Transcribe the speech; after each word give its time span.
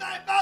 Sunday, 0.00 0.39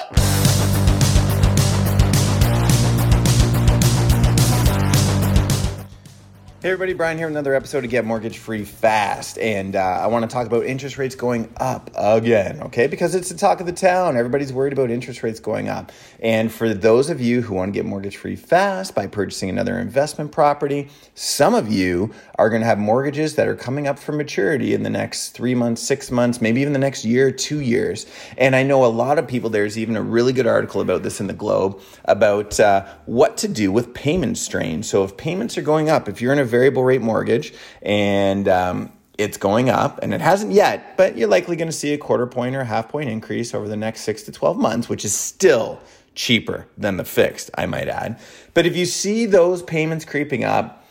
Hey 6.69 6.73
everybody, 6.73 6.93
Brian 6.93 7.17
here 7.17 7.29
another 7.29 7.55
episode 7.55 7.85
of 7.85 7.91
Get 7.91 8.05
Mortgage 8.05 8.37
Free 8.37 8.63
Fast. 8.63 9.39
And 9.39 9.75
uh, 9.75 9.81
I 9.81 10.07
want 10.09 10.29
to 10.29 10.31
talk 10.31 10.47
about 10.47 10.67
interest 10.67 10.99
rates 10.99 11.15
going 11.15 11.51
up 11.57 11.91
again, 11.95 12.61
okay? 12.65 12.87
Because 12.87 13.15
it's 13.15 13.31
the 13.31 13.39
talk 13.39 13.61
of 13.61 13.67
the 13.67 13.73
town. 13.73 14.19
Everybody's 14.19 14.53
worried 14.53 14.75
about 14.75 14.91
interest 14.91 15.23
rates 15.23 15.41
going 15.41 15.71
up. 15.71 15.93
And 16.21 16.53
for 16.53 16.75
those 16.75 17.09
of 17.09 17.23
you 17.23 17.41
who 17.41 17.55
want 17.55 17.73
to 17.73 17.73
get 17.73 17.87
mortgage 17.87 18.19
free 18.19 18.37
fast 18.37 18.95
by 18.95 19.07
purchasing 19.07 19.49
another 19.49 19.79
investment 19.79 20.31
property, 20.31 20.91
some 21.15 21.55
of 21.55 21.73
you 21.73 22.13
are 22.35 22.51
going 22.51 22.61
to 22.61 22.67
have 22.67 22.79
mortgages 22.79 23.37
that 23.37 23.49
are 23.49 23.57
coming 23.57 23.87
up 23.87 23.99
for 23.99 24.13
maturity 24.13 24.75
in 24.75 24.83
the 24.83 24.91
next 24.91 25.31
three 25.31 25.55
months, 25.55 25.83
six 25.83 26.11
months, 26.11 26.43
maybe 26.43 26.61
even 26.61 26.75
the 26.75 26.79
next 26.79 27.03
year, 27.03 27.33
two 27.33 27.61
years. 27.61 28.05
And 28.37 28.55
I 28.55 28.63
know 28.63 28.85
a 28.85 28.93
lot 28.93 29.19
of 29.19 29.27
people, 29.27 29.49
there's 29.49 29.79
even 29.79 29.97
a 29.97 30.03
really 30.03 30.35
good 30.35 30.47
article 30.47 30.83
about 30.83 31.03
this 31.03 31.19
in 31.19 31.29
the 31.29 31.33
Globe 31.33 31.81
about 32.05 32.61
uh, 32.61 32.85
what 33.07 33.39
to 33.39 33.49
do 33.49 33.73
with 33.73 33.95
payment 33.95 34.37
strain. 34.37 34.83
So 34.83 35.03
if 35.03 35.17
payments 35.17 35.57
are 35.57 35.63
going 35.63 35.89
up, 35.89 36.11
if 36.11 36.21
you're 36.21 36.35
in 36.35 36.39
a 36.39 36.58
variable 36.59 36.83
rate 36.83 37.01
mortgage 37.01 37.55
and 37.83 38.49
um, 38.49 38.93
it's 39.17 39.37
going 39.37 39.71
up 39.71 40.01
and 40.03 40.13
it 40.13 40.21
hasn't 40.21 40.51
yet, 40.51 40.97
but 40.97 41.17
you're 41.17 41.29
likely 41.29 41.55
going 41.55 41.69
to 41.69 41.77
see 41.77 41.93
a 41.93 41.99
quarter 41.99 42.27
point 42.27 42.57
or 42.57 42.61
a 42.61 42.65
half 42.65 42.89
point 42.89 43.09
increase 43.09 43.55
over 43.55 43.69
the 43.69 43.77
next 43.77 44.01
six 44.01 44.25
to 44.25 44.33
12 44.33 44.57
months, 44.57 44.89
which 44.89 45.05
is 45.05 45.15
still 45.15 45.81
cheaper 46.17 46.67
than 46.77 46.97
the 46.97 47.05
fixed, 47.05 47.49
I 47.57 47.67
might 47.67 47.89
add. 47.89 48.19
But 48.55 48.67
if 48.67 48.77
you 48.77 48.87
see 48.87 49.25
those 49.25 49.63
payments 49.63 50.05
creeping 50.05 50.43
up, 50.43 50.85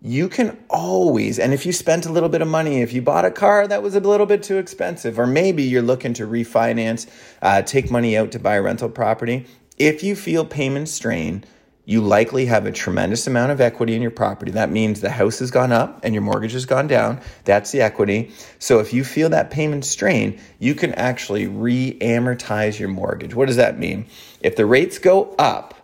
you 0.00 0.28
can 0.30 0.56
always, 0.70 1.38
and 1.38 1.52
if 1.52 1.66
you 1.66 1.72
spent 1.72 2.06
a 2.06 2.12
little 2.12 2.30
bit 2.30 2.40
of 2.40 2.48
money, 2.48 2.80
if 2.80 2.94
you 2.94 3.02
bought 3.02 3.26
a 3.26 3.30
car 3.30 3.66
that 3.66 3.82
was 3.82 3.94
a 3.94 4.00
little 4.00 4.26
bit 4.26 4.42
too 4.42 4.56
expensive, 4.56 5.18
or 5.18 5.26
maybe 5.26 5.62
you're 5.62 5.82
looking 5.82 6.14
to 6.14 6.26
refinance, 6.26 7.06
uh, 7.42 7.60
take 7.60 7.90
money 7.90 8.16
out 8.16 8.32
to 8.32 8.38
buy 8.38 8.54
a 8.54 8.62
rental 8.62 8.88
property, 8.88 9.46
if 9.76 10.02
you 10.02 10.16
feel 10.16 10.44
payment 10.46 10.88
strain, 10.88 11.44
you 11.86 12.00
likely 12.00 12.46
have 12.46 12.66
a 12.66 12.72
tremendous 12.72 13.28
amount 13.28 13.52
of 13.52 13.60
equity 13.60 13.94
in 13.94 14.02
your 14.02 14.10
property. 14.10 14.50
That 14.50 14.70
means 14.70 15.00
the 15.00 15.08
house 15.08 15.38
has 15.38 15.52
gone 15.52 15.70
up 15.70 16.00
and 16.02 16.12
your 16.12 16.22
mortgage 16.22 16.52
has 16.52 16.66
gone 16.66 16.88
down. 16.88 17.20
That's 17.44 17.70
the 17.70 17.80
equity. 17.80 18.32
So 18.58 18.80
if 18.80 18.92
you 18.92 19.04
feel 19.04 19.30
that 19.30 19.52
payment 19.52 19.84
strain, 19.84 20.40
you 20.58 20.74
can 20.74 20.92
actually 20.94 21.46
re 21.46 21.96
amortize 22.00 22.78
your 22.78 22.88
mortgage. 22.88 23.34
What 23.36 23.46
does 23.46 23.56
that 23.56 23.78
mean? 23.78 24.06
If 24.40 24.56
the 24.56 24.66
rates 24.66 24.98
go 24.98 25.34
up, 25.38 25.74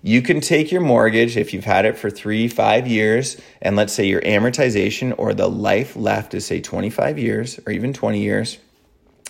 you 0.00 0.22
can 0.22 0.40
take 0.40 0.70
your 0.70 0.80
mortgage 0.80 1.36
if 1.36 1.52
you've 1.52 1.64
had 1.64 1.84
it 1.84 1.98
for 1.98 2.08
three, 2.08 2.46
five 2.46 2.86
years, 2.86 3.36
and 3.60 3.74
let's 3.74 3.92
say 3.92 4.06
your 4.06 4.20
amortization 4.20 5.12
or 5.18 5.34
the 5.34 5.50
life 5.50 5.96
left 5.96 6.34
is, 6.34 6.46
say, 6.46 6.60
25 6.60 7.18
years 7.18 7.58
or 7.66 7.72
even 7.72 7.92
20 7.92 8.20
years 8.20 8.58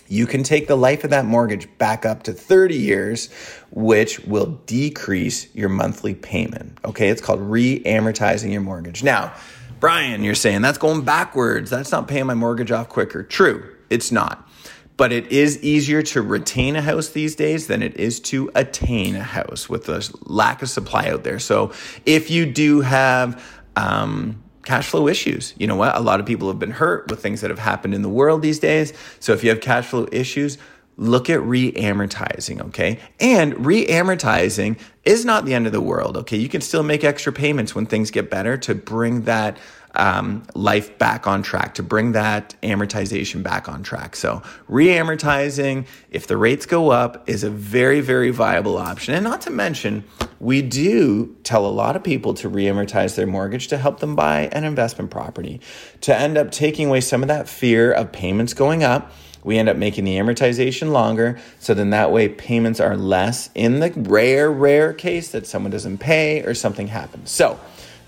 you 0.09 0.25
can 0.25 0.41
take 0.41 0.67
the 0.67 0.75
life 0.75 1.03
of 1.03 1.11
that 1.11 1.25
mortgage 1.25 1.69
back 1.77 2.03
up 2.03 2.23
to 2.23 2.33
30 2.33 2.75
years, 2.75 3.31
which 3.69 4.19
will 4.21 4.59
decrease 4.65 5.53
your 5.55 5.69
monthly 5.69 6.15
payment. 6.15 6.77
Okay, 6.83 7.09
it's 7.09 7.21
called 7.21 7.39
re 7.39 7.81
amortizing 7.83 8.51
your 8.51 8.61
mortgage. 8.61 9.03
Now, 9.03 9.33
Brian, 9.79 10.23
you're 10.23 10.35
saying 10.35 10.63
that's 10.63 10.79
going 10.79 11.03
backwards. 11.03 11.69
That's 11.69 11.91
not 11.91 12.07
paying 12.07 12.25
my 12.25 12.33
mortgage 12.33 12.71
off 12.71 12.89
quicker. 12.89 13.23
True, 13.23 13.75
it's 13.89 14.11
not. 14.11 14.49
But 14.97 15.13
it 15.13 15.31
is 15.31 15.63
easier 15.63 16.01
to 16.01 16.21
retain 16.21 16.75
a 16.75 16.81
house 16.81 17.09
these 17.09 17.35
days 17.35 17.67
than 17.67 17.81
it 17.81 17.95
is 17.95 18.19
to 18.21 18.51
attain 18.55 19.15
a 19.15 19.23
house 19.23 19.69
with 19.69 19.85
the 19.85 20.13
lack 20.23 20.61
of 20.61 20.69
supply 20.69 21.07
out 21.07 21.23
there. 21.23 21.39
So 21.39 21.71
if 22.05 22.29
you 22.29 22.45
do 22.45 22.81
have, 22.81 23.41
um, 23.77 24.43
cash 24.69 24.87
flow 24.87 25.07
issues. 25.07 25.55
You 25.57 25.65
know 25.65 25.75
what? 25.75 25.95
A 25.95 25.99
lot 25.99 26.19
of 26.19 26.27
people 26.27 26.47
have 26.47 26.59
been 26.59 26.69
hurt 26.69 27.09
with 27.09 27.23
things 27.23 27.41
that 27.41 27.49
have 27.49 27.57
happened 27.57 27.95
in 27.95 28.03
the 28.03 28.09
world 28.09 28.43
these 28.43 28.59
days. 28.59 28.93
So 29.19 29.33
if 29.33 29.43
you 29.43 29.49
have 29.49 29.61
cash 29.61 29.87
flow 29.87 30.07
issues, 30.11 30.59
look 30.95 31.27
at 31.27 31.41
re-amortizing, 31.41 32.61
okay? 32.67 32.99
And 33.19 33.65
re-amortizing 33.65 34.79
is 35.05 35.25
not 35.25 35.45
the 35.45 35.55
end 35.55 35.65
of 35.65 35.71
the 35.71 35.81
world, 35.81 36.17
okay? 36.17 36.37
You 36.37 36.49
can 36.49 36.61
still 36.61 36.83
make 36.83 37.03
extra 37.03 37.33
payments 37.33 37.73
when 37.73 37.87
things 37.87 38.11
get 38.11 38.29
better 38.29 38.57
to 38.57 38.75
bring 38.75 39.23
that 39.23 39.57
um, 39.95 40.43
life 40.55 40.97
back 40.97 41.27
on 41.27 41.41
track, 41.41 41.75
to 41.75 41.83
bring 41.83 42.13
that 42.13 42.55
amortization 42.63 43.43
back 43.43 43.67
on 43.67 43.83
track. 43.83 44.15
So, 44.15 44.41
re 44.67 44.87
amortizing, 44.87 45.85
if 46.11 46.27
the 46.27 46.37
rates 46.37 46.65
go 46.65 46.91
up, 46.91 47.27
is 47.27 47.43
a 47.43 47.49
very, 47.49 48.01
very 48.01 48.31
viable 48.31 48.77
option. 48.77 49.15
And 49.15 49.23
not 49.23 49.41
to 49.41 49.49
mention, 49.49 50.03
we 50.39 50.61
do 50.61 51.35
tell 51.43 51.65
a 51.65 51.67
lot 51.67 51.95
of 51.95 52.03
people 52.03 52.33
to 52.35 52.49
re 52.49 52.65
amortize 52.65 53.15
their 53.15 53.27
mortgage 53.27 53.67
to 53.69 53.77
help 53.77 53.99
them 53.99 54.15
buy 54.15 54.49
an 54.51 54.63
investment 54.63 55.11
property, 55.11 55.59
to 56.01 56.15
end 56.15 56.37
up 56.37 56.51
taking 56.51 56.87
away 56.87 57.01
some 57.01 57.21
of 57.21 57.27
that 57.27 57.49
fear 57.49 57.91
of 57.91 58.11
payments 58.11 58.53
going 58.53 58.83
up. 58.83 59.11
We 59.43 59.57
end 59.57 59.69
up 59.69 59.77
making 59.77 60.03
the 60.03 60.17
amortization 60.17 60.91
longer, 60.91 61.39
so 61.59 61.73
then 61.73 61.91
that 61.91 62.11
way 62.11 62.27
payments 62.27 62.79
are 62.79 62.97
less 62.97 63.49
in 63.55 63.79
the 63.79 63.91
rare, 63.95 64.51
rare 64.51 64.93
case 64.93 65.31
that 65.31 65.47
someone 65.47 65.71
doesn't 65.71 65.99
pay 65.99 66.41
or 66.43 66.53
something 66.53 66.87
happens. 66.87 67.31
So, 67.31 67.57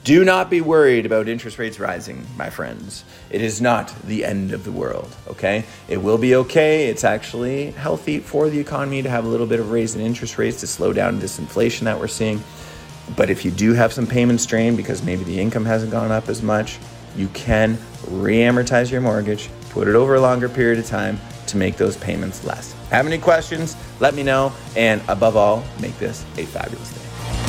do 0.04 0.26
not 0.26 0.50
be 0.50 0.62
worried 0.62 1.06
about 1.06 1.28
interest 1.28 1.60
rates 1.60 1.80
rising, 1.80 2.26
my 2.36 2.50
friends. 2.50 3.04
It 3.30 3.42
is 3.42 3.62
not 3.62 3.94
the 4.04 4.26
end 4.26 4.52
of 4.52 4.64
the 4.64 4.72
world, 4.72 5.16
okay? 5.28 5.64
It 5.88 5.98
will 5.98 6.18
be 6.18 6.36
okay. 6.36 6.88
It's 6.88 7.04
actually 7.04 7.72
healthy 7.72 8.20
for 8.20 8.50
the 8.50 8.60
economy 8.60 9.04
to 9.04 9.10
have 9.10 9.26
a 9.26 9.28
little 9.28 9.46
bit 9.46 9.60
of 9.60 9.72
raise 9.72 9.96
in 9.96 10.02
interest 10.02 10.40
rates 10.40 10.60
to 10.62 10.68
slow 10.68 10.92
down 10.92 11.20
this 11.20 11.38
inflation 11.38 11.86
that 11.86 12.00
we're 12.00 12.08
seeing. 12.08 12.42
But 13.16 13.30
if 13.30 13.46
you 13.46 13.52
do 13.52 13.74
have 13.74 13.94
some 13.94 14.08
payment 14.08 14.42
strain 14.42 14.76
because 14.76 15.04
maybe 15.04 15.24
the 15.24 15.40
income 15.40 15.66
hasn't 15.66 15.92
gone 15.92 16.12
up 16.12 16.30
as 16.30 16.42
much, 16.42 16.80
you 17.16 17.28
can 17.30 17.78
re 18.08 18.38
amortize 18.38 18.92
your 18.92 19.02
mortgage, 19.02 19.50
put 19.70 19.88
it 19.88 19.96
over 19.96 20.16
a 20.16 20.22
longer 20.22 20.50
period 20.50 20.80
of 20.80 20.86
time 20.86 21.20
to 21.48 21.58
make 21.58 21.78
those 21.78 21.98
payments 21.98 22.44
less. 22.44 22.74
Have 22.90 23.06
any 23.06 23.18
questions? 23.18 23.76
Let 24.00 24.16
me 24.16 24.24
know. 24.24 24.52
And 24.76 25.02
above 25.08 25.36
all, 25.36 25.64
make 25.80 25.98
this 26.00 26.24
a 26.38 26.46
fabulous 26.46 26.92
day. 26.94 27.41